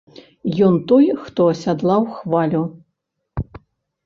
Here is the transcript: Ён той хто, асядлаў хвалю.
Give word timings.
Ён 0.67 0.79
той 0.91 1.05
хто, 1.25 1.41
асядлаў 1.57 2.09
хвалю. 2.15 2.63